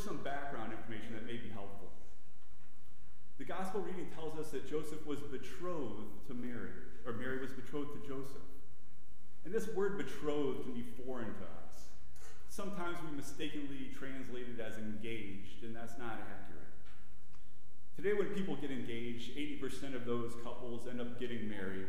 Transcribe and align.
First, 0.00 0.08
some 0.08 0.24
background 0.24 0.72
information 0.72 1.12
that 1.12 1.26
may 1.26 1.36
be 1.36 1.50
helpful. 1.52 1.90
The 3.36 3.44
gospel 3.44 3.82
reading 3.82 4.06
tells 4.14 4.38
us 4.38 4.50
that 4.52 4.68
Joseph 4.68 5.04
was 5.06 5.18
betrothed 5.20 6.26
to 6.28 6.34
Mary, 6.34 6.70
or 7.04 7.12
Mary 7.12 7.38
was 7.38 7.52
betrothed 7.52 8.00
to 8.00 8.08
Joseph. 8.08 8.48
And 9.44 9.52
this 9.52 9.68
word 9.74 9.98
betrothed 9.98 10.62
can 10.62 10.72
be 10.72 10.84
foreign 11.04 11.34
to 11.34 11.44
us. 11.44 11.88
Sometimes 12.48 12.96
we 13.04 13.14
mistakenly 13.14 13.90
translate 13.98 14.46
it 14.48 14.60
as 14.60 14.78
engaged, 14.78 15.64
and 15.64 15.76
that's 15.76 15.98
not 15.98 16.14
accurate. 16.14 16.72
Today, 17.96 18.14
when 18.14 18.28
people 18.28 18.56
get 18.56 18.70
engaged, 18.70 19.36
80% 19.36 19.94
of 19.94 20.06
those 20.06 20.32
couples 20.42 20.86
end 20.88 21.02
up 21.02 21.20
getting 21.20 21.48
married. 21.48 21.88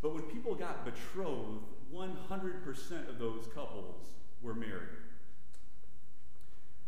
But 0.00 0.14
when 0.14 0.24
people 0.24 0.56
got 0.56 0.84
betrothed, 0.84 1.64
100% 1.94 3.08
of 3.08 3.18
those 3.20 3.46
couples 3.54 4.08
were 4.42 4.54
married. 4.54 5.11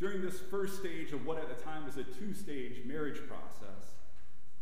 During 0.01 0.23
this 0.23 0.41
first 0.51 0.79
stage 0.79 1.13
of 1.13 1.25
what 1.25 1.39
at 1.39 1.49
the 1.49 1.63
time 1.65 1.85
was 1.85 1.97
a 1.97 2.05
two 2.05 2.35
stage 2.35 2.85
marriage 2.85 3.21
process, 3.29 3.95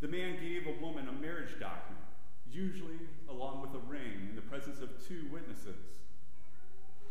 the 0.01 0.09
man 0.09 0.37
gave 0.41 0.67
a 0.67 0.81
woman 0.83 1.09
a 1.09 1.13
marriage 1.13 1.59
document, 1.59 2.05
usually 2.51 2.99
along 3.31 3.63
with 3.63 3.75
a 3.75 3.87
ring 3.87 4.29
in 4.29 4.37
the 4.37 4.43
presence 4.43 4.81
of 4.81 4.91
two 5.09 5.27
witnesses. 5.33 6.01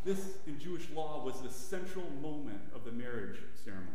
This, 0.04 0.38
in 0.48 0.60
Jewish 0.60 0.90
law, 0.92 1.24
was 1.24 1.42
the 1.42 1.50
central 1.50 2.10
moment 2.22 2.62
of 2.76 2.86
the 2.86 2.92
marriage 2.92 3.40
ceremony. 3.64 3.88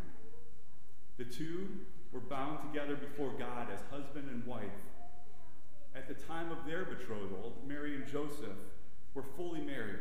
The 1.19 1.25
two 1.25 1.69
were 2.13 2.21
bound 2.21 2.73
together 2.73 2.97
before 2.97 3.33
God 3.39 3.69
as 3.73 3.81
husband 3.91 4.29
and 4.31 4.47
wife. 4.47 4.65
At 5.95 6.09
the 6.09 6.15
time 6.15 6.51
of 6.53 6.59
their 6.67 6.85
betrothal, 6.85 7.55
Mary 7.67 7.95
and 7.95 8.07
Joseph 8.07 8.57
were 9.15 9.25
fully 9.37 9.61
married, 9.61 9.99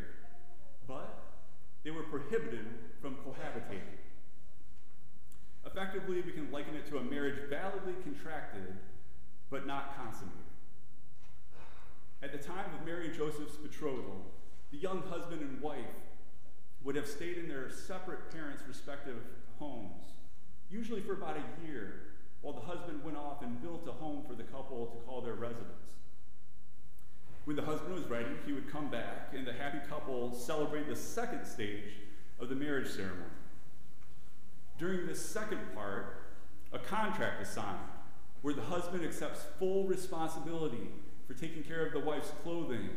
but 0.88 1.24
they 1.84 1.92
were 1.92 2.04
prohibited 2.04 2.66
from 3.02 3.16
cohabitating. 3.16 4.05
Effectively, 5.66 6.22
we 6.22 6.32
can 6.32 6.52
liken 6.52 6.76
it 6.76 6.88
to 6.90 6.98
a 6.98 7.04
marriage 7.04 7.50
validly 7.50 7.94
contracted 8.04 8.76
but 9.50 9.68
not 9.68 9.96
consummated. 9.98 10.40
At 12.22 12.32
the 12.32 12.38
time 12.38 12.74
of 12.74 12.86
Mary 12.86 13.08
and 13.08 13.16
Joseph's 13.16 13.58
betrothal, 13.58 14.26
the 14.72 14.78
young 14.78 15.04
husband 15.04 15.42
and 15.42 15.62
wife 15.62 15.80
would 16.84 16.96
have 16.96 17.08
stayed 17.08 17.38
in 17.38 17.48
their 17.48 17.70
separate 17.70 18.32
parents' 18.32 18.64
respective 18.68 19.18
homes, 19.60 20.14
usually 20.70 21.02
for 21.02 21.14
about 21.14 21.38
a 21.38 21.68
year, 21.68 22.02
while 22.42 22.54
the 22.54 22.62
husband 22.62 23.04
went 23.04 23.18
off 23.18 23.42
and 23.42 23.62
built 23.62 23.88
a 23.88 23.92
home 23.92 24.24
for 24.28 24.36
the 24.36 24.44
couple 24.44 24.88
to 24.88 25.06
call 25.06 25.22
their 25.22 25.34
residence. 25.34 25.92
When 27.46 27.56
the 27.56 27.64
husband 27.64 27.94
was 27.94 28.06
ready, 28.06 28.30
he 28.46 28.54
would 28.54 28.72
come 28.72 28.90
back, 28.90 29.34
and 29.36 29.46
the 29.46 29.54
happy 29.54 29.80
couple 29.88 30.34
celebrate 30.34 30.88
the 30.88 30.96
second 30.96 31.46
stage 31.46 31.94
of 32.40 32.50
the 32.50 32.56
marriage 32.56 32.90
ceremony. 32.90 33.22
During 34.78 35.08
this 35.08 35.24
second 35.24 35.60
part, 35.74 36.28
a 36.74 36.80
contract 36.80 37.42
is 37.42 37.50
signed 37.50 37.80
where 38.42 38.54
the 38.54 38.62
husband 38.62 39.04
accepts 39.04 39.46
full 39.58 39.86
responsibility 39.86 40.90
for 41.28 41.34
taking 41.34 41.64
care 41.64 41.86
of 41.86 41.94
the 41.94 42.00
wife's 42.00 42.32
clothing, 42.44 42.90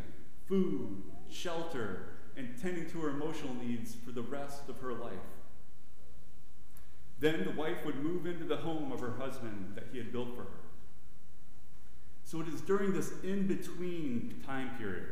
food, 0.46 1.02
shelter, 1.30 2.08
and 2.36 2.54
tending 2.60 2.88
to 2.90 3.00
her 3.00 3.10
emotional 3.10 3.54
needs 3.54 3.94
for 3.94 4.10
the 4.10 4.22
rest 4.22 4.68
of 4.68 4.78
her 4.80 4.92
life. 4.92 5.12
Then 7.20 7.44
the 7.44 7.52
wife 7.52 7.84
would 7.84 7.96
move 7.96 8.26
into 8.26 8.44
the 8.44 8.58
home 8.58 8.92
of 8.92 9.00
her 9.00 9.14
husband 9.18 9.72
that 9.74 9.86
he 9.90 9.98
had 9.98 10.12
built 10.12 10.34
for 10.36 10.42
her. 10.42 10.60
So 12.24 12.40
it 12.40 12.48
is 12.48 12.60
during 12.60 12.92
this 12.92 13.12
in 13.22 13.46
between 13.46 14.42
time 14.46 14.70
period, 14.76 15.06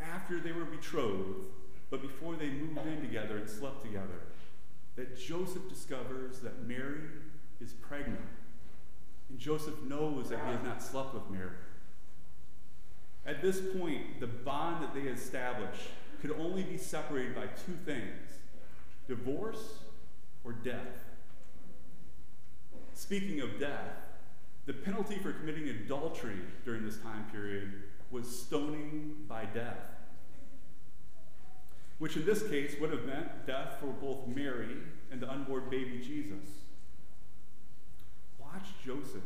after 0.00 0.38
they 0.38 0.52
were 0.52 0.64
betrothed, 0.64 1.46
but 1.90 2.00
before 2.00 2.36
they 2.36 2.48
moved 2.48 2.86
in 2.86 3.00
together 3.00 3.38
and 3.38 3.50
slept 3.50 3.82
together, 3.82 4.20
that 4.96 5.18
Joseph 5.18 5.68
discovers 5.68 6.40
that 6.40 6.66
Mary 6.66 7.00
is 7.60 7.72
pregnant. 7.72 8.20
And 9.28 9.38
Joseph 9.38 9.82
knows 9.82 10.28
that 10.28 10.40
he 10.40 10.52
has 10.52 10.62
not 10.62 10.82
slept 10.82 11.14
with 11.14 11.30
Mary. 11.30 11.56
At 13.24 13.40
this 13.40 13.60
point, 13.78 14.20
the 14.20 14.26
bond 14.26 14.82
that 14.82 14.94
they 14.94 15.08
establish 15.08 15.76
could 16.20 16.32
only 16.32 16.62
be 16.62 16.76
separated 16.76 17.34
by 17.34 17.46
two 17.46 17.76
things 17.84 18.32
divorce 19.08 19.78
or 20.44 20.52
death. 20.52 21.04
Speaking 22.94 23.40
of 23.40 23.58
death, 23.58 23.96
the 24.66 24.72
penalty 24.72 25.16
for 25.16 25.32
committing 25.32 25.68
adultery 25.68 26.38
during 26.64 26.84
this 26.84 26.98
time 26.98 27.24
period 27.32 27.72
was 28.10 28.28
stoning 28.28 29.16
by 29.28 29.44
death 29.46 29.76
which 31.98 32.16
in 32.16 32.24
this 32.24 32.48
case 32.48 32.74
would 32.80 32.90
have 32.90 33.04
meant 33.04 33.46
death 33.46 33.76
for 33.80 33.86
both 33.86 34.26
Mary 34.26 34.76
and 35.10 35.20
the 35.20 35.30
unborn 35.30 35.68
baby 35.70 35.98
Jesus. 35.98 36.48
Watch 38.38 38.66
Joseph 38.84 39.22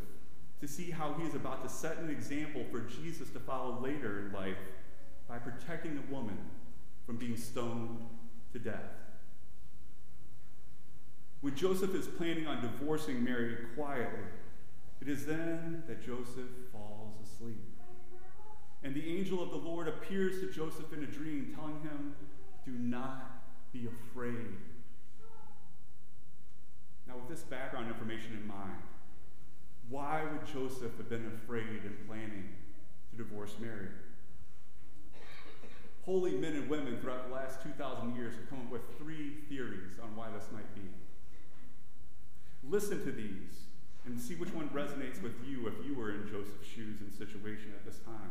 to 0.61 0.69
see 0.69 0.91
how 0.91 1.15
he 1.15 1.27
is 1.27 1.35
about 1.35 1.63
to 1.63 1.69
set 1.69 1.99
an 1.99 2.11
example 2.11 2.65
for 2.71 2.81
Jesus 2.81 3.31
to 3.31 3.41
follow 3.41 3.81
later 3.81 4.27
in 4.27 4.33
life 4.33 4.57
by 5.29 5.39
protecting 5.39 5.95
the 5.95 6.15
woman 6.15 6.39
from 7.07 7.17
being 7.17 7.37
stoned 7.37 7.99
to 8.53 8.59
death. 8.59 8.93
When 11.41 11.55
Joseph 11.55 11.95
is 11.95 12.07
planning 12.07 12.47
on 12.47 12.63
divorcing 12.63 13.23
Mary 13.23 13.57
quietly, 13.77 14.25
it 15.01 15.09
is 15.09 15.27
then 15.27 15.83
that 15.87 16.05
Joseph 16.05 16.51
falls 16.73 17.15
asleep. 17.23 17.63
And 18.83 18.95
the 18.95 19.07
angel 19.19 19.43
of 19.43 19.51
the 19.51 19.57
Lord 19.57 19.89
appears 19.89 20.41
to 20.41 20.51
Joseph 20.51 20.93
in 20.93 21.03
a 21.03 21.07
dream, 21.07 21.53
telling 21.55 21.81
him 21.81 22.15
do 22.67 22.73
not 22.73 23.73
be 23.73 23.87
afraid. 23.87 24.57
Now, 27.07 27.15
with 27.17 27.29
this 27.29 27.43
background 27.43 27.87
information 27.87 28.33
in 28.33 28.47
mind, 28.47 28.83
why 29.89 30.25
would 30.25 30.45
Joseph 30.53 30.97
have 30.97 31.09
been 31.09 31.27
afraid 31.27 31.85
and 31.85 32.09
planning 32.09 32.49
to 33.11 33.17
divorce 33.17 33.55
Mary? 33.61 33.87
Holy 36.05 36.33
men 36.33 36.55
and 36.55 36.69
women 36.69 36.99
throughout 37.01 37.29
the 37.29 37.35
last 37.35 37.63
2,000 37.63 38.17
years 38.17 38.35
have 38.35 38.51
come 38.51 38.61
up 38.61 38.71
with 38.71 38.83
three 38.99 39.35
theories 39.49 39.99
on 40.03 40.17
why 40.17 40.29
this 40.31 40.47
might 40.53 40.75
be. 40.75 40.83
Listen 42.69 43.05
to 43.05 43.13
these 43.13 43.67
and 44.05 44.21
see 44.21 44.35
which 44.35 44.53
one 44.53 44.69
resonates 44.71 45.23
with 45.23 45.35
you 45.47 45.69
if 45.69 45.75
you 45.87 45.95
were 45.95 46.11
in 46.11 46.29
Joseph's 46.29 46.67
shoes 46.67 47.01
and 47.01 47.13
situation 47.13 47.73
at 47.75 47.85
this 47.85 47.99
time. 48.05 48.31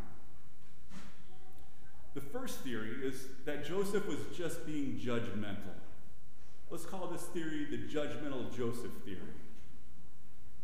The 2.16 2.22
first 2.22 2.62
theory 2.62 2.96
is 3.04 3.28
that 3.44 3.66
Joseph 3.66 4.08
was 4.08 4.18
just 4.36 4.66
being 4.66 4.98
judgmental. 4.98 5.76
Let's 6.70 6.86
call 6.86 7.08
this 7.08 7.24
theory 7.24 7.68
the 7.70 7.78
judgmental 7.78 8.56
Joseph 8.56 8.92
theory. 9.04 9.20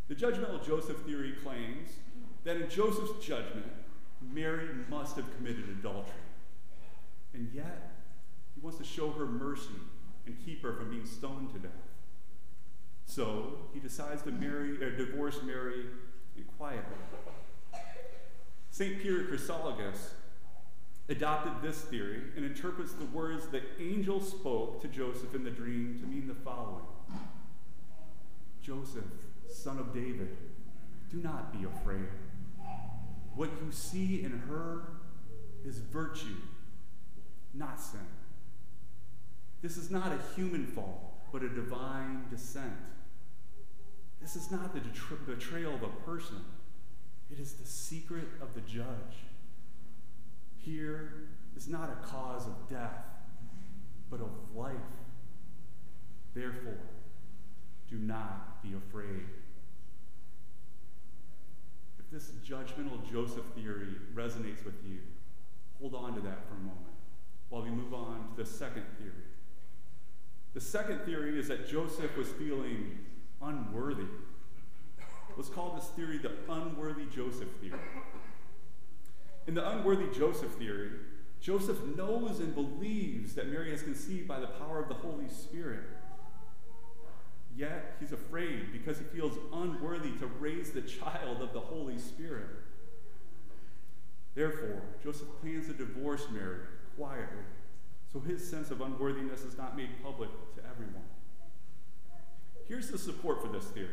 The 0.07 0.16
judgmental 0.16 0.66
Joseph 0.66 0.97
theory 1.06 1.34
claims 1.44 1.90
that 2.45 2.56
in 2.56 2.69
Joseph's 2.69 3.23
judgment, 3.23 3.66
Mary 4.34 4.69
must 4.90 5.17
have 5.17 5.25
committed 5.35 5.66
adultery. 5.67 6.13
And 7.34 7.50
yet, 7.53 7.91
he 8.56 8.61
wants 8.61 8.78
to 8.78 8.85
show 8.85 9.11
her 9.11 9.25
mercy 9.25 9.75
and 10.25 10.38
keep 10.45 10.63
her 10.63 10.73
from 10.73 10.90
being 10.90 11.05
stoned 11.05 11.52
to 11.53 11.59
death. 11.59 11.72
So 13.05 13.58
he 13.73 13.81
decides 13.81 14.22
to 14.23 14.31
marry 14.31 14.81
or 14.81 14.96
divorce 14.96 15.40
Mary 15.43 15.85
quietly. 16.58 16.96
St. 18.70 19.02
Peter 19.02 19.26
Chrysologus 19.26 20.11
adopted 21.09 21.52
this 21.62 21.82
theory 21.82 22.22
and 22.36 22.46
interprets 22.46 22.94
the 22.94 23.06
words 23.06 23.48
the 23.48 23.62
angel 23.80 24.22
spoke 24.22 24.82
to 24.82 24.88
Joseph 24.88 25.36
in 25.36 25.44
the 25.44 25.50
dream 25.50 25.98
to 26.00 26.06
mean 26.06 26.28
the 26.28 26.36
following 26.36 26.86
Joseph, 28.62 29.03
son 29.52 29.80
of 29.80 29.94
David, 29.94 30.38
do 31.09 31.18
not 31.18 31.52
be 31.52 31.66
afraid. 31.66 32.08
What 33.36 33.50
you 33.66 33.72
see 33.72 34.24
in 34.24 34.32
her 34.48 34.84
is 35.66 35.80
virtue, 35.80 36.38
not 37.53 37.82
sin. 37.82 38.06
This 39.62 39.78
is 39.78 39.90
not 39.90 40.12
a 40.12 40.36
human 40.36 40.68
fall, 40.68 41.24
but 41.32 41.42
a 41.42 41.50
divine 41.50 42.26
descent. 42.30 42.72
This 44.22 44.36
is 44.36 44.52
not 44.52 44.76
the 44.76 44.82
betrayal 45.26 45.74
of 45.74 45.84
a 45.84 45.88
person, 46.06 46.46
it 47.32 47.40
is 47.40 47.53
the 47.53 47.66
secret 47.66 48.28
of 48.42 48.53
the 48.53 48.62
judge 48.62 49.26
here 50.63 51.28
is 51.55 51.67
not 51.67 51.90
a 51.90 52.08
cause 52.08 52.47
of 52.47 52.69
death, 52.69 53.05
but 54.09 54.19
of 54.22 54.29
life. 54.55 54.75
Therefore, 56.34 56.78
do 57.90 57.97
not 57.97 58.63
be 58.63 58.73
afraid. 58.73 59.25
If 61.99 62.09
this 62.11 62.31
judgmental 62.46 63.09
Joseph 63.11 63.46
theory 63.55 63.96
resonates 64.13 64.63
with 64.63 64.75
you, 64.85 64.99
hold 65.79 65.96
on 65.96 66.13
to 66.16 66.22
that 66.22 66.47
for 66.47 66.55
a 66.55 66.59
moment 66.59 66.91
while 67.49 67.64
we 67.64 67.69
move 67.69 67.93
on 67.93 68.29
to 68.35 68.43
the 68.43 68.49
second 68.49 68.85
theory. 68.97 69.11
The 70.53 70.61
second 70.61 71.02
theory 71.02 71.37
is 71.37 71.47
that 71.49 71.67
Joseph 71.67 72.16
was 72.17 72.29
feeling 72.29 72.97
unworthy. 73.41 74.07
Let's 75.35 75.49
call 75.49 75.73
this 75.75 75.90
theory 75.90 76.17
the 76.17 76.31
unworthy 76.49 77.05
Joseph 77.14 77.49
theory. 77.61 77.79
In 79.47 79.53
the 79.55 79.70
unworthy 79.70 80.08
Joseph 80.17 80.52
theory, 80.53 80.91
Joseph 81.40 81.84
knows 81.96 82.40
and 82.40 82.53
believes 82.53 83.34
that 83.34 83.49
Mary 83.49 83.72
has 83.72 83.82
conceived 83.82 84.28
by 84.28 84.40
the 84.40 84.47
power 84.47 84.79
of 84.79 84.88
the 84.88 84.93
Holy 84.93 85.28
Spirit. 85.28 85.84
Yet 87.55 87.97
he's 87.99 88.11
afraid 88.11 88.72
because 88.72 88.99
he 88.99 89.03
feels 89.05 89.38
unworthy 89.52 90.11
to 90.20 90.28
raise 90.28 90.72
the 90.72 90.82
child 90.82 91.41
of 91.41 91.53
the 91.53 91.59
Holy 91.59 91.97
Spirit. 91.97 92.47
Therefore, 94.35 94.82
Joseph 95.03 95.28
plans 95.41 95.67
to 95.67 95.73
divorce 95.73 96.28
Mary 96.32 96.59
quietly 96.96 97.43
so 98.11 98.20
his 98.20 98.47
sense 98.47 98.72
of 98.72 98.82
unworthiness 98.82 99.41
is 99.41 99.58
not 99.58 99.78
made 99.78 99.90
public 100.03 100.29
to 100.55 100.61
everyone. 100.70 101.03
Here's 102.67 102.91
the 102.91 102.97
support 102.97 103.41
for 103.41 103.47
this 103.47 103.66
theory. 103.66 103.88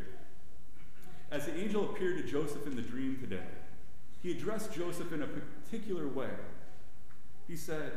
As 1.31 1.45
the 1.45 1.55
angel 1.55 1.89
appeared 1.89 2.17
to 2.17 2.29
Joseph 2.29 2.65
in 2.65 2.75
the 2.75 2.81
dream 2.81 3.17
today, 3.19 3.43
he 4.21 4.31
addressed 4.31 4.73
Joseph 4.73 5.13
in 5.13 5.21
a 5.21 5.27
particular 5.27 6.07
way. 6.07 6.29
He 7.47 7.55
said, 7.55 7.91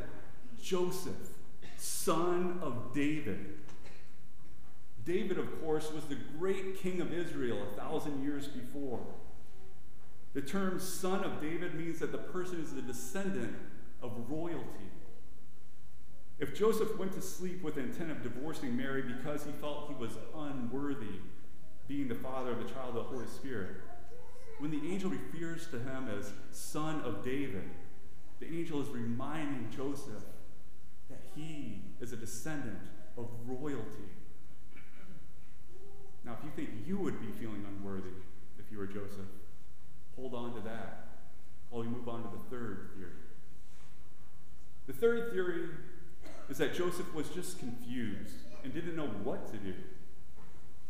Joseph, 0.62 1.14
son 1.76 2.58
of 2.62 2.94
David. 2.94 3.58
David, 5.04 5.38
of 5.38 5.60
course, 5.60 5.90
was 5.92 6.04
the 6.04 6.16
great 6.38 6.78
king 6.78 7.00
of 7.00 7.12
Israel 7.12 7.58
a 7.72 7.76
thousand 7.76 8.22
years 8.22 8.46
before. 8.46 9.00
The 10.34 10.40
term 10.40 10.78
son 10.78 11.24
of 11.24 11.40
David 11.40 11.74
means 11.74 11.98
that 11.98 12.12
the 12.12 12.18
person 12.18 12.60
is 12.60 12.72
the 12.72 12.82
descendant 12.82 13.56
of 14.02 14.12
royalty. 14.28 14.90
If 16.38 16.56
Joseph 16.56 16.96
went 16.98 17.12
to 17.12 17.20
sleep 17.20 17.62
with 17.62 17.74
the 17.74 17.82
intent 17.82 18.10
of 18.10 18.22
divorcing 18.22 18.76
Mary 18.76 19.02
because 19.02 19.44
he 19.44 19.52
felt 19.60 19.88
he 19.88 19.94
was 19.94 20.12
unworthy, 20.34 21.20
being 21.88 22.08
the 22.08 22.14
father 22.14 22.52
of 22.52 22.58
the 22.58 22.72
child 22.72 22.90
of 22.90 22.94
the 22.94 23.02
Holy 23.02 23.26
Spirit, 23.26 23.76
when 24.62 24.70
the 24.70 24.92
angel 24.92 25.10
refers 25.10 25.66
to 25.66 25.76
him 25.80 26.08
as 26.16 26.32
son 26.52 27.00
of 27.00 27.24
David, 27.24 27.68
the 28.38 28.46
angel 28.46 28.80
is 28.80 28.86
reminding 28.90 29.68
Joseph 29.76 30.22
that 31.10 31.18
he 31.34 31.82
is 32.00 32.12
a 32.12 32.16
descendant 32.16 32.78
of 33.18 33.28
royalty. 33.44 34.06
Now, 36.24 36.36
if 36.38 36.44
you 36.44 36.50
think 36.54 36.86
you 36.86 36.96
would 36.96 37.20
be 37.20 37.26
feeling 37.40 37.66
unworthy 37.76 38.14
if 38.56 38.70
you 38.70 38.78
were 38.78 38.86
Joseph, 38.86 39.26
hold 40.14 40.32
on 40.32 40.54
to 40.54 40.60
that 40.60 41.08
while 41.70 41.82
we 41.82 41.88
move 41.88 42.08
on 42.08 42.22
to 42.22 42.28
the 42.28 42.44
third 42.48 42.90
theory. 42.96 43.10
The 44.86 44.92
third 44.92 45.32
theory 45.32 45.70
is 46.48 46.58
that 46.58 46.72
Joseph 46.72 47.12
was 47.12 47.28
just 47.30 47.58
confused 47.58 48.36
and 48.62 48.72
didn't 48.72 48.94
know 48.94 49.08
what 49.24 49.50
to 49.50 49.56
do. 49.56 49.74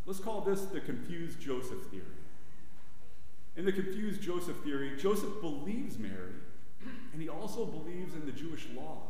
Let's 0.04 0.20
call 0.20 0.42
this 0.42 0.60
the 0.60 0.80
confused 0.80 1.40
Joseph 1.40 1.86
theory. 1.90 2.21
In 3.56 3.64
the 3.64 3.72
confused 3.72 4.22
Joseph 4.22 4.56
theory, 4.64 4.96
Joseph 4.98 5.40
believes 5.40 5.98
Mary, 5.98 6.32
and 7.12 7.20
he 7.20 7.28
also 7.28 7.66
believes 7.66 8.14
in 8.14 8.24
the 8.24 8.32
Jewish 8.32 8.66
law. 8.74 9.02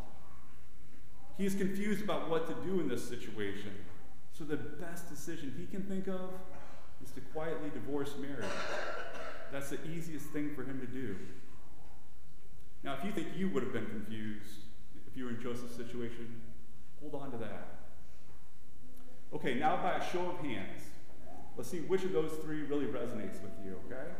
He 1.38 1.46
is 1.46 1.54
confused 1.54 2.02
about 2.02 2.28
what 2.28 2.46
to 2.48 2.68
do 2.68 2.80
in 2.80 2.88
this 2.88 3.08
situation, 3.08 3.72
so 4.32 4.44
the 4.44 4.56
best 4.56 5.08
decision 5.08 5.54
he 5.56 5.66
can 5.66 5.84
think 5.84 6.08
of 6.08 6.30
is 7.04 7.10
to 7.12 7.20
quietly 7.32 7.70
divorce 7.72 8.14
Mary. 8.20 8.44
That's 9.52 9.70
the 9.70 9.78
easiest 9.86 10.26
thing 10.26 10.54
for 10.54 10.64
him 10.64 10.80
to 10.80 10.86
do. 10.86 11.16
Now, 12.82 12.96
if 12.98 13.04
you 13.04 13.12
think 13.12 13.28
you 13.36 13.48
would 13.50 13.62
have 13.62 13.72
been 13.72 13.86
confused 13.86 14.60
if 15.06 15.16
you 15.16 15.24
were 15.24 15.30
in 15.30 15.40
Joseph's 15.40 15.76
situation, 15.76 16.40
hold 17.00 17.14
on 17.14 17.30
to 17.30 17.36
that. 17.38 17.68
Okay, 19.32 19.54
now 19.54 19.76
by 19.76 19.92
a 19.92 20.10
show 20.12 20.30
of 20.30 20.38
hands, 20.44 20.82
let's 21.56 21.70
see 21.70 21.80
which 21.80 22.02
of 22.04 22.12
those 22.12 22.32
three 22.42 22.62
really 22.62 22.86
resonates 22.86 23.40
with 23.42 23.52
you, 23.64 23.78
okay? 23.86 24.10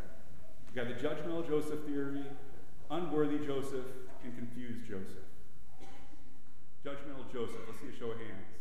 You 0.73 0.81
got 0.81 0.89
the 0.89 1.07
judgmental 1.07 1.47
Joseph 1.47 1.85
theory, 1.85 2.25
unworthy 2.91 3.45
Joseph, 3.45 3.85
and 4.25 4.35
confused 4.35 4.89
Joseph. 4.89 5.29
Judgmental 6.83 7.31
Joseph, 7.31 7.61
let's 7.69 7.79
see 7.79 7.93
a 7.95 7.99
show 8.01 8.13
of 8.13 8.17
hands. 8.17 8.57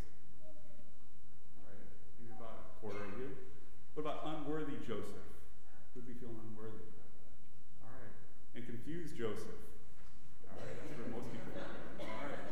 All 1.56 1.72
right, 1.72 1.88
maybe 2.20 2.36
about 2.36 2.68
a 2.68 2.80
quarter 2.84 3.00
of 3.00 3.16
you. 3.16 3.32
What 3.94 4.04
about 4.04 4.28
unworthy 4.28 4.76
Joseph? 4.86 5.24
Who'd 5.94 6.06
be 6.06 6.12
feeling 6.12 6.36
unworthy? 6.52 6.84
All 7.80 7.96
right, 7.96 8.12
and 8.56 8.66
confused 8.66 9.16
Joseph. 9.16 9.64
All 10.52 10.60
right, 10.60 10.76
that's 10.84 10.92
for 10.92 11.08
most 11.16 11.32
people. 11.32 11.48
are. 11.56 12.12
All 12.12 12.28
right. 12.28 12.44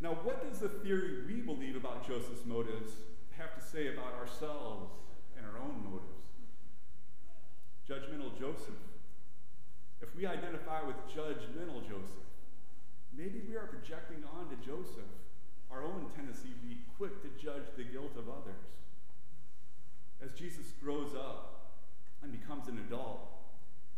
Now, 0.00 0.16
what 0.24 0.40
does 0.48 0.60
the 0.60 0.70
theory 0.80 1.28
we 1.28 1.42
believe 1.42 1.76
about 1.76 2.08
Joseph's 2.08 2.46
motives 2.46 2.92
have 3.36 3.54
to 3.54 3.60
say 3.60 3.92
about 3.92 4.14
ourselves 4.14 4.88
and 5.36 5.44
our 5.44 5.60
own 5.60 5.84
motives? 5.84 6.17
Judgmental 7.88 8.38
Joseph. 8.38 8.76
If 10.02 10.14
we 10.14 10.26
identify 10.26 10.82
with 10.82 10.96
judgmental 11.08 11.80
Joseph, 11.88 12.28
maybe 13.16 13.40
we 13.48 13.56
are 13.56 13.66
projecting 13.66 14.22
onto 14.36 14.56
Joseph 14.56 15.08
our 15.70 15.82
own 15.82 16.04
tendency 16.14 16.48
to 16.50 16.68
be 16.68 16.76
quick 16.98 17.22
to 17.22 17.42
judge 17.42 17.64
the 17.78 17.84
guilt 17.84 18.12
of 18.18 18.28
others. 18.28 18.60
As 20.22 20.38
Jesus 20.38 20.66
grows 20.82 21.14
up 21.14 21.80
and 22.22 22.30
becomes 22.30 22.68
an 22.68 22.78
adult, 22.86 23.20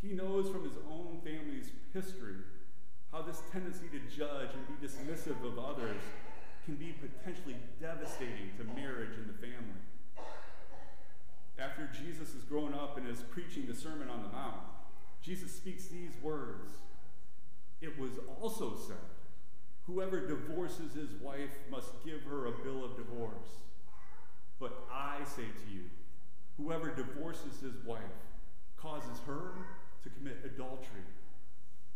he 0.01 0.13
knows 0.13 0.49
from 0.49 0.63
his 0.63 0.79
own 0.89 1.19
family's 1.25 1.71
history 1.93 2.37
how 3.11 3.23
this 3.23 3.43
tendency 3.51 3.87
to 3.91 3.99
judge 4.17 4.51
and 4.55 4.81
be 4.81 4.87
dismissive 4.87 5.45
of 5.45 5.59
others 5.59 6.01
can 6.65 6.77
be 6.77 6.95
potentially 6.95 7.57
devastating 7.81 8.55
to 8.57 8.65
marriage 8.81 9.17
and 9.17 9.29
the 9.29 9.39
family. 9.39 9.83
After 11.61 11.91
Jesus 11.93 12.33
has 12.33 12.43
grown 12.45 12.73
up 12.73 12.97
and 12.97 13.00
is 13.11 13.23
preaching 13.23 13.67
the 13.67 13.75
Sermon 13.75 14.09
on 14.09 14.23
the 14.23 14.29
Mount, 14.29 14.61
Jesus 15.21 15.55
speaks 15.55 15.87
these 15.87 16.13
words 16.23 16.71
It 17.81 17.99
was 17.99 18.13
also 18.41 18.77
said, 18.77 18.97
Whoever 19.87 20.27
divorces 20.27 20.95
his 20.95 21.11
wife 21.21 21.51
must 21.71 22.05
give 22.05 22.23
her 22.23 22.47
a 22.47 22.53
bill 22.53 22.85
of 22.85 22.97
divorce. 22.97 23.59
But 24.61 24.87
I 24.93 25.19
say 25.25 25.43
to 25.43 25.75
you, 25.75 25.85
whoever 26.57 26.95
divorces 26.95 27.61
his 27.61 27.75
wife 27.85 28.01
causes 28.77 29.19
her 29.27 29.55
to 30.05 30.11
commit 30.11 30.39
adultery. 30.45 31.03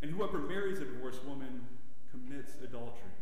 And 0.02 0.11
whoever 0.11 0.38
marries 0.38 0.80
a 0.80 0.87
divorced 0.87 1.25
woman 1.25 1.61
commits 2.11 2.54
adultery. 2.62 3.14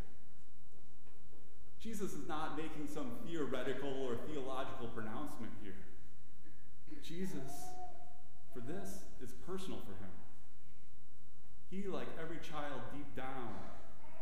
Jesus 1.81 2.13
is 2.13 2.29
not 2.29 2.57
making 2.57 2.87
some 2.87 3.11
theoretical 3.27 3.91
or 3.91 4.17
theological 4.29 4.87
pronouncement 4.89 5.53
here. 5.63 5.75
Jesus, 7.03 7.67
for 8.53 8.61
this, 8.61 9.05
is 9.23 9.33
personal 9.47 9.81
for 9.81 9.93
him. 10.03 10.13
He, 11.71 11.89
like 11.89 12.09
every 12.21 12.39
child 12.39 12.81
deep 12.93 13.17
down, 13.17 13.55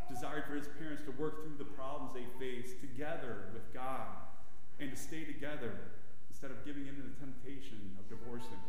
desired 0.09 0.45
for 0.47 0.55
his 0.55 0.69
parents 0.79 1.03
to 1.05 1.11
work 1.13 1.43
through 1.43 1.59
the 1.59 1.71
problems 1.75 2.15
they 2.15 2.27
faced 2.39 2.81
together 2.81 3.51
with 3.53 3.73
God 3.75 4.07
and 4.79 4.91
to 4.91 4.97
stay 4.97 5.25
together 5.25 5.73
instead 6.31 6.51
of 6.51 6.65
giving 6.65 6.87
in 6.87 6.95
to 6.97 7.03
the 7.03 7.15
temptation 7.19 7.97
of 7.99 8.09
divorcing. 8.09 8.63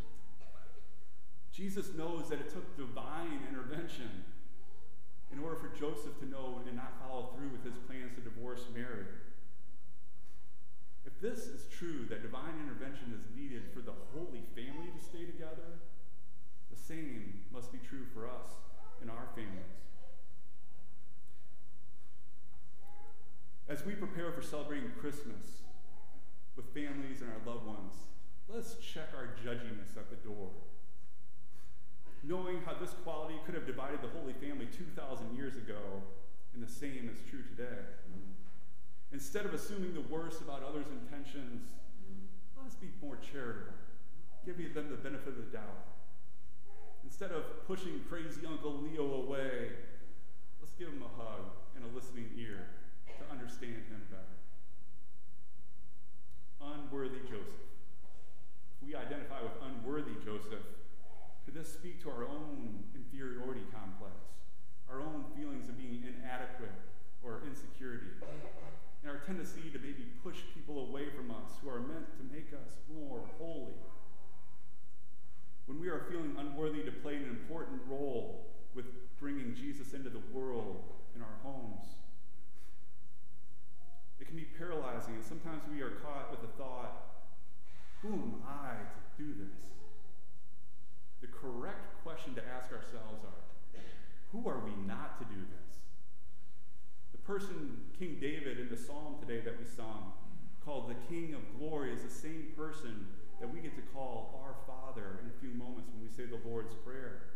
Jesus 1.51 1.93
knows 1.97 2.29
that 2.29 2.39
it 2.39 2.49
took 2.49 2.77
divine 2.77 3.39
intervention 3.49 4.25
in 5.31 5.39
order 5.39 5.55
for 5.55 5.69
Joseph 5.77 6.19
to 6.19 6.25
know 6.25 6.61
and 6.67 6.75
not 6.75 6.93
follow 7.07 7.33
through 7.35 7.49
with 7.49 7.63
his 7.63 7.75
plans 7.87 8.13
to 8.15 8.21
divorce 8.21 8.61
Mary. 8.73 9.05
If 11.21 11.35
this 11.35 11.45
is 11.45 11.65
true, 11.69 12.05
that 12.09 12.23
divine 12.23 12.57
intervention 12.63 13.13
is 13.13 13.21
needed 13.37 13.63
for 13.73 13.81
the 13.81 13.93
Holy 14.13 14.41
Family 14.55 14.89
to 14.97 15.03
stay 15.03 15.25
together, 15.25 15.77
the 16.71 16.77
same 16.77 17.41
must 17.53 17.71
be 17.71 17.77
true 17.77 18.05
for 18.13 18.25
us 18.25 18.47
in 19.03 19.09
our 19.09 19.27
families. 19.35 19.85
As 23.69 23.85
we 23.85 23.93
prepare 23.93 24.31
for 24.31 24.41
celebrating 24.41 24.91
Christmas 24.99 25.61
with 26.55 26.65
families 26.73 27.21
and 27.21 27.29
our 27.29 27.53
loved 27.53 27.67
ones, 27.67 27.93
let's 28.49 28.75
check 28.75 29.09
our 29.15 29.29
judginess 29.45 29.97
at 29.97 30.09
the 30.09 30.17
door 30.27 30.49
knowing 32.23 32.61
how 32.65 32.73
this 32.79 32.93
quality 33.03 33.33
could 33.45 33.55
have 33.55 33.65
divided 33.65 33.99
the 34.01 34.07
Holy 34.19 34.33
Family 34.33 34.67
2,000 34.77 35.35
years 35.35 35.55
ago, 35.55 36.03
and 36.53 36.61
the 36.61 36.71
same 36.71 37.09
is 37.11 37.17
true 37.27 37.41
today. 37.41 37.81
Instead 39.13 39.45
of 39.45 39.53
assuming 39.53 39.93
the 39.93 40.01
worst 40.13 40.41
about 40.41 40.63
others' 40.63 40.87
intentions, 40.89 41.63
let's 42.61 42.75
be 42.75 42.87
more 43.01 43.17
charitable, 43.19 43.73
give 44.45 44.57
them 44.73 44.89
the 44.89 44.95
benefit 44.95 45.27
of 45.29 45.37
the 45.37 45.51
doubt. 45.51 45.91
Instead 47.03 47.31
of 47.31 47.67
pushing 47.67 47.99
crazy 48.07 48.45
Uncle 48.47 48.79
Leo 48.79 49.23
away, 49.23 49.69
let's 50.61 50.73
give 50.79 50.87
him 50.87 51.03
a 51.03 51.21
hug 51.21 51.43
and 51.75 51.83
a 51.83 51.95
listening 51.95 52.29
ear 52.37 52.67
to 53.19 53.23
understand 53.29 53.83
him 53.91 54.01
better. 54.09 54.37
Unworthy 56.61 57.19
Joseph. 57.27 57.67
If 58.79 58.87
we 58.87 58.95
identify 58.95 59.41
with 59.41 59.59
unworthy 59.59 60.15
Joseph, 60.23 60.63
could 61.43 61.53
this 61.53 61.73
speak 61.73 62.01
to 62.03 62.09
our 62.09 62.23
own 62.23 62.83
inferiority 62.95 63.65
complex, 63.73 64.15
our 64.89 65.01
own 65.01 65.25
feelings 65.35 65.67
of 65.67 65.77
being 65.77 66.03
inadequate 66.05 66.73
or 67.21 67.41
insecurity, 67.45 68.07
and 69.01 69.09
our 69.09 69.20
tendency 69.31 69.69
to 69.71 69.79
maybe 69.79 70.11
push 70.23 70.35
people 70.53 70.89
away 70.89 71.05
from 71.15 71.31
us 71.31 71.51
who 71.61 71.69
are 71.69 71.79
meant 71.79 72.05
to 72.17 72.35
make 72.35 72.51
us 72.51 72.73
more 72.93 73.23
holy? 73.37 73.79
When 75.67 75.79
we 75.79 75.87
are 75.87 76.05
feeling 76.11 76.35
unworthy 76.37 76.83
to 76.83 76.91
play 76.91 77.15
an 77.15 77.23
important 77.23 77.79
role 77.87 78.51
with 78.75 78.85
bringing 79.21 79.55
Jesus 79.55 79.93
into 79.93 80.09
the 80.09 80.21
world 80.33 80.83
in 81.15 81.21
our 81.21 81.37
homes. 81.43 81.85
It 84.19 84.27
can 84.27 84.35
be 84.35 84.47
paralyzing, 84.57 85.15
and 85.15 85.23
sometimes 85.23 85.61
we 85.71 85.81
are 85.81 85.91
caught 85.91 86.29
with 86.31 86.41
the 86.41 86.57
thought, 86.57 86.91
who 88.01 88.11
am 88.11 88.35
I 88.45 88.73
to 88.73 89.23
do 89.23 89.33
this? 89.33 89.55
The 91.21 91.27
correct 91.27 92.03
question 92.03 92.35
to 92.35 92.41
ask 92.45 92.71
ourselves 92.73 93.23
are, 93.23 93.79
who 94.33 94.49
are 94.49 94.59
we 94.59 94.71
not 94.85 95.19
to 95.19 95.25
do 95.25 95.39
this? 95.39 95.77
Person, 97.31 97.87
King 97.97 98.17
David, 98.19 98.59
in 98.59 98.67
the 98.67 98.75
psalm 98.75 99.15
today 99.21 99.39
that 99.39 99.57
we 99.57 99.63
sung, 99.65 100.11
called 100.65 100.89
the 100.89 100.99
King 101.07 101.33
of 101.33 101.39
Glory, 101.57 101.93
is 101.93 102.03
the 102.03 102.11
same 102.11 102.51
person 102.57 103.07
that 103.39 103.47
we 103.47 103.61
get 103.61 103.73
to 103.77 103.81
call 103.93 104.43
our 104.43 104.53
Father 104.67 105.17
in 105.23 105.31
a 105.31 105.39
few 105.39 105.57
moments 105.57 105.89
when 105.93 106.03
we 106.03 106.11
say 106.11 106.27
the 106.27 106.45
Lord's 106.45 106.75
Prayer. 106.83 107.31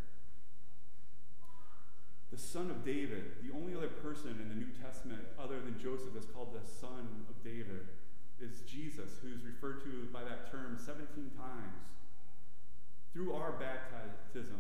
The 2.29 2.37
son 2.37 2.69
of 2.71 2.83
David, 2.83 3.39
the 3.41 3.55
only 3.55 3.73
other 3.73 3.87
person 3.87 4.31
in 4.31 4.49
the 4.49 4.55
New 4.55 4.67
Testament 4.83 5.21
other 5.39 5.61
than 5.61 5.79
Joseph 5.79 6.11
that's 6.13 6.27
called 6.27 6.51
the 6.51 6.67
son 6.67 7.23
of 7.29 7.41
David, 7.41 7.87
is 8.41 8.67
Jesus, 8.67 9.15
who's 9.21 9.45
referred 9.45 9.81
to 9.85 10.09
by 10.11 10.25
that 10.25 10.51
term 10.51 10.77
17 10.77 11.07
times. 11.39 11.87
Through 13.13 13.31
our 13.31 13.53
baptism, 13.53 14.59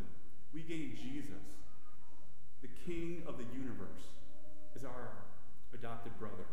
we 0.53 0.61
gain 0.61 0.95
Jesus, 0.95 1.43
the 2.61 2.69
King 2.87 3.23
of 3.27 3.35
the 3.37 3.43
universe, 3.51 4.14
as 4.75 4.83
our 4.83 5.09
adopted 5.73 6.17
brother. 6.19 6.45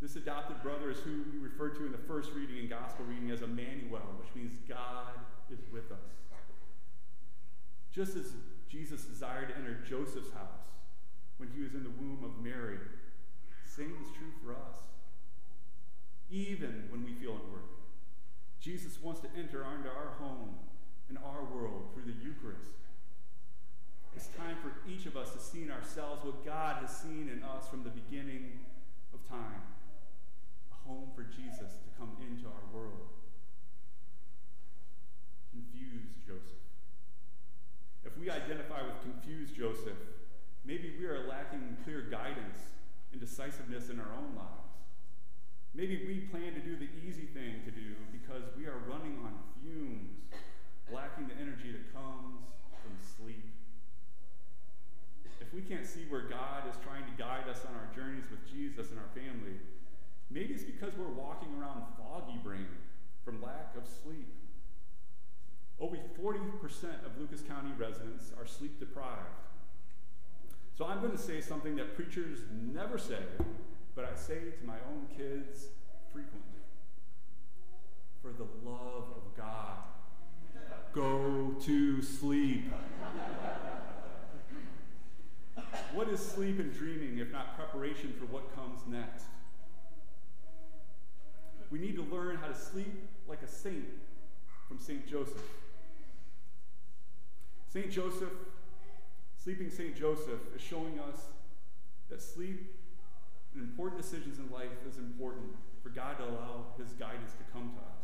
This 0.00 0.16
adopted 0.16 0.62
brother 0.62 0.90
is 0.90 0.98
who 0.98 1.24
we 1.32 1.38
refer 1.38 1.70
to 1.70 1.86
in 1.86 1.92
the 1.92 1.98
first 1.98 2.30
reading 2.32 2.58
and 2.58 2.70
gospel 2.70 3.04
reading 3.04 3.30
as 3.30 3.42
Emmanuel, 3.42 4.06
which 4.18 4.34
means 4.34 4.58
God 4.68 5.14
is 5.52 5.58
with 5.72 5.90
us. 5.90 5.98
Just 7.90 8.16
as 8.16 8.32
Jesus 8.68 9.02
desired 9.04 9.48
to 9.48 9.56
enter 9.56 9.78
Joseph's 9.88 10.32
house 10.32 10.70
when 11.38 11.50
he 11.50 11.62
was 11.62 11.74
in 11.74 11.82
the 11.82 11.90
womb 11.90 12.22
of 12.22 12.42
Mary, 12.44 12.78
same 13.64 13.96
is 14.00 14.08
true 14.16 14.30
for 14.42 14.52
us. 14.52 14.78
Even 16.30 16.84
when 16.90 17.04
we 17.04 17.12
feel 17.14 17.32
unworthy, 17.32 17.74
Jesus 18.60 19.02
wants 19.02 19.20
to 19.20 19.28
enter 19.36 19.64
into 19.76 19.88
our 19.88 20.14
home 20.20 20.54
and 21.08 21.18
our 21.18 21.42
world 21.52 21.88
through 21.94 22.04
the 22.04 22.18
Eucharist. 22.22 22.76
It's 24.16 24.28
time 24.36 24.56
for 24.62 24.72
each 24.88 25.06
of 25.06 25.16
us 25.16 25.32
to 25.32 25.38
see 25.38 25.62
in 25.62 25.70
ourselves 25.70 26.24
what 26.24 26.44
God 26.44 26.82
has 26.82 26.96
seen 26.96 27.30
in 27.32 27.42
us 27.42 27.68
from 27.68 27.84
the 27.84 27.90
beginning 27.90 28.60
of 29.14 29.26
time 29.28 29.62
a 30.72 30.88
home 30.88 31.10
for 31.14 31.22
Jesus 31.22 31.72
to 31.78 31.88
come 31.98 32.16
into 32.20 32.46
our 32.46 32.66
world. 32.72 33.08
Confused 35.52 36.26
Joseph. 36.26 36.62
If 38.04 38.16
we 38.18 38.30
identify 38.30 38.82
with 38.82 39.00
confused 39.02 39.54
Joseph, 39.54 39.98
maybe 40.64 40.94
we 40.98 41.06
are 41.06 41.26
lacking 41.28 41.76
clear 41.84 42.02
guidance 42.10 42.60
and 43.12 43.20
decisiveness 43.20 43.90
in 43.90 44.00
our 44.00 44.12
own 44.16 44.34
lives. 44.36 44.68
Maybe 45.74 46.04
we 46.06 46.26
plan 46.30 46.54
to 46.54 46.60
do 46.60 46.76
the 46.76 46.88
easy 47.06 47.26
thing 47.26 47.62
to 47.64 47.70
do 47.70 47.94
because 48.10 48.42
we 48.56 48.66
are 48.66 48.78
running 48.88 49.18
on 49.24 49.34
fumes, 49.60 50.10
lacking 50.92 51.28
the 51.28 51.34
energy 51.34 51.72
that 51.72 51.92
comes 51.92 52.40
from 52.82 52.96
sleep. 53.16 53.57
If 55.48 55.56
we 55.56 55.64
can't 55.64 55.88
see 55.88 56.04
where 56.12 56.28
God 56.28 56.68
is 56.68 56.76
trying 56.84 57.08
to 57.08 57.14
guide 57.16 57.48
us 57.48 57.64
on 57.64 57.72
our 57.72 57.88
journeys 57.96 58.28
with 58.28 58.44
Jesus 58.44 58.92
and 58.92 59.00
our 59.00 59.08
family, 59.16 59.56
Maybe 60.30 60.52
it's 60.54 60.64
because 60.64 60.92
we're 60.98 61.08
walking 61.08 61.48
around 61.58 61.84
foggy 61.96 62.38
brain 62.44 62.66
from 63.24 63.42
lack 63.42 63.74
of 63.76 63.84
sleep. 63.86 64.28
Over 65.80 65.96
40% 65.96 67.06
of 67.06 67.18
Lucas 67.18 67.40
County 67.40 67.70
residents 67.78 68.32
are 68.38 68.46
sleep 68.46 68.78
deprived. 68.78 69.46
So 70.76 70.84
I'm 70.84 71.00
going 71.00 71.12
to 71.12 71.18
say 71.18 71.40
something 71.40 71.76
that 71.76 71.96
preachers 71.96 72.40
never 72.50 72.98
say, 72.98 73.22
but 73.94 74.04
I 74.04 74.16
say 74.16 74.38
to 74.60 74.66
my 74.66 74.76
own 74.90 75.06
kids 75.16 75.66
frequently. 76.12 76.42
For 78.20 78.32
the 78.32 78.46
love 78.68 79.04
of 79.16 79.36
God, 79.36 79.78
go 80.92 81.54
to 81.62 82.02
sleep. 82.02 82.72
What 85.94 86.08
is 86.08 86.20
sleep 86.20 86.58
and 86.58 86.72
dreaming 86.72 87.18
if 87.18 87.30
not 87.30 87.56
preparation 87.56 88.14
for 88.18 88.26
what 88.26 88.54
comes 88.54 88.80
next? 88.88 89.24
we 91.70 91.78
need 91.78 91.96
to 91.96 92.02
learn 92.02 92.36
how 92.36 92.46
to 92.46 92.54
sleep 92.54 93.08
like 93.26 93.42
a 93.42 93.48
saint 93.48 93.84
from 94.66 94.78
St. 94.78 95.06
Joseph. 95.06 95.42
St. 97.68 97.90
Joseph, 97.90 98.32
sleeping 99.42 99.70
St. 99.70 99.94
Joseph, 99.94 100.40
is 100.56 100.62
showing 100.62 100.98
us 100.98 101.20
that 102.08 102.22
sleep 102.22 102.74
and 103.54 103.62
important 103.62 104.00
decisions 104.00 104.38
in 104.38 104.50
life 104.50 104.70
is 104.88 104.96
important 104.98 105.46
for 105.82 105.90
God 105.90 106.16
to 106.18 106.24
allow 106.24 106.66
his 106.78 106.92
guidance 106.92 107.32
to 107.32 107.52
come 107.52 107.72
to 107.74 107.80
us. 107.80 107.98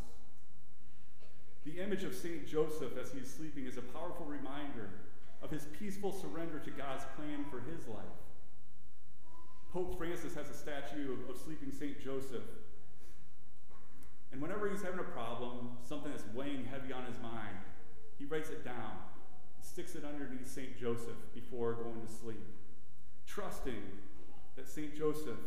The 1.64 1.83
image 1.83 2.05
of 2.05 2.14
St. 2.14 2.47
Joseph 2.47 2.99
as 3.00 3.12
he 3.12 3.21
is 3.21 3.33
sleeping 3.33 3.67
is 3.67 3.79
a 3.79 3.83
powerful 3.83 4.26
reminder 4.26 4.91
of 5.44 5.50
his 5.50 5.66
peaceful 5.78 6.10
surrender 6.10 6.58
to 6.58 6.70
God's 6.70 7.04
plan 7.16 7.44
for 7.50 7.60
his 7.60 7.86
life. 7.86 8.18
Pope 9.72 9.96
Francis 9.98 10.34
has 10.34 10.48
a 10.48 10.54
statue 10.54 11.12
of, 11.12 11.30
of 11.30 11.40
sleeping 11.40 11.70
St. 11.70 12.02
Joseph 12.02 12.42
and 14.34 14.42
whenever 14.42 14.68
he's 14.68 14.82
having 14.82 14.98
a 14.98 15.04
problem, 15.04 15.78
something 15.88 16.10
that's 16.10 16.24
weighing 16.34 16.64
heavy 16.64 16.92
on 16.92 17.04
his 17.04 17.14
mind, 17.22 17.56
he 18.18 18.24
writes 18.24 18.50
it 18.50 18.64
down, 18.64 18.96
sticks 19.60 19.94
it 19.94 20.04
underneath 20.04 20.50
St. 20.50 20.76
Joseph 20.76 21.32
before 21.32 21.74
going 21.74 22.04
to 22.04 22.12
sleep, 22.12 22.44
trusting 23.28 23.80
that 24.56 24.68
St. 24.68 24.98
Joseph 24.98 25.38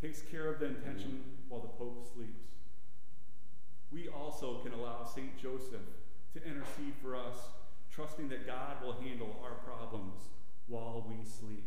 takes 0.00 0.22
care 0.22 0.48
of 0.48 0.58
the 0.58 0.64
intention 0.64 1.22
while 1.50 1.60
the 1.60 1.68
Pope 1.68 2.08
sleeps. 2.14 2.44
We 3.92 4.08
also 4.08 4.60
can 4.62 4.72
allow 4.72 5.04
St. 5.04 5.36
Joseph 5.36 5.84
to 6.32 6.42
intercede 6.46 6.94
for 7.02 7.14
us, 7.14 7.36
trusting 7.94 8.28
that 8.28 8.46
God 8.46 8.82
will 8.82 8.94
handle 9.00 9.36
our 9.42 9.54
problems 9.64 10.20
while 10.66 11.06
we 11.08 11.24
sleep. 11.24 11.64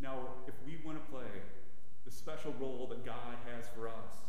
Now, 0.00 0.18
if 0.46 0.54
we 0.66 0.78
want 0.84 1.04
to 1.04 1.10
play 1.10 1.30
the 2.04 2.10
special 2.10 2.52
role 2.60 2.86
that 2.90 3.04
God 3.04 3.36
has 3.50 3.66
for 3.74 3.88
us 3.88 4.20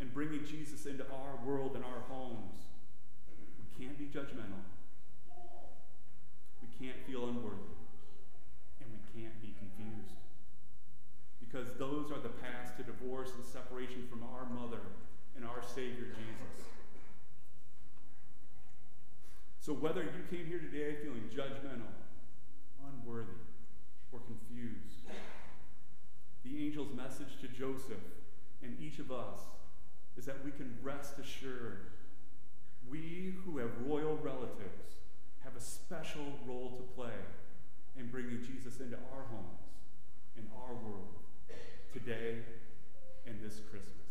in 0.00 0.08
bringing 0.08 0.44
Jesus 0.44 0.84
into 0.86 1.04
our 1.04 1.38
world 1.44 1.74
and 1.74 1.84
our 1.84 2.02
homes. 2.08 2.56
We 3.58 3.84
can't 3.84 3.98
be 3.98 4.04
judgmental. 4.06 4.60
We 6.60 6.68
can't 6.78 6.98
feel 7.06 7.28
unworthy. 7.28 7.72
And 8.80 8.90
we 8.92 9.22
can't 9.22 9.40
be 9.40 9.54
confused. 9.58 10.20
Because 11.40 11.68
those 11.78 12.10
are 12.12 12.20
the 12.20 12.28
paths 12.28 12.72
to 12.76 12.82
divorce 12.82 13.30
and 13.34 13.44
separation 13.44 14.06
from 14.10 14.22
our 14.22 14.44
mother 14.50 14.80
and 15.34 15.44
our 15.44 15.62
Savior 15.74 16.12
Jesus. 16.12 16.66
So 19.60 19.72
here 20.46 20.60
today 20.60 20.94
feeling 21.02 21.24
judgmental, 21.34 21.90
unworthy, 22.86 23.32
or 24.12 24.20
confused, 24.20 25.02
the 26.44 26.64
angel's 26.64 26.94
message 26.94 27.40
to 27.40 27.48
Joseph 27.48 27.98
and 28.62 28.80
each 28.80 29.00
of 29.00 29.10
us 29.10 29.40
is 30.16 30.24
that 30.24 30.44
we 30.44 30.52
can 30.52 30.78
rest 30.84 31.18
assured 31.18 31.86
we 32.88 33.34
who 33.44 33.58
have 33.58 33.70
royal 33.84 34.16
relatives 34.18 34.94
have 35.42 35.56
a 35.56 35.60
special 35.60 36.38
role 36.46 36.76
to 36.76 36.82
play 36.94 37.18
in 37.96 38.08
bringing 38.08 38.40
Jesus 38.40 38.78
into 38.78 38.96
our 38.96 39.24
homes, 39.24 39.66
in 40.36 40.46
our 40.62 40.74
world, 40.74 41.16
today 41.92 42.36
and 43.26 43.42
this 43.42 43.58
Christmas. 43.68 44.05